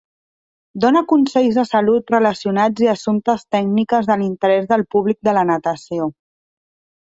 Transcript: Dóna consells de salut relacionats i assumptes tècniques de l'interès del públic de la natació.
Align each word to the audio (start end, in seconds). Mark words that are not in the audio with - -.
Dóna 0.85 1.03
consells 1.11 1.59
de 1.59 1.65
salut 1.71 2.09
relacionats 2.15 2.83
i 2.87 2.91
assumptes 2.95 3.45
tècniques 3.59 4.11
de 4.13 4.19
l'interès 4.23 4.69
del 4.75 4.89
públic 4.97 5.23
de 5.29 5.39
la 5.41 5.49
natació. 5.55 6.13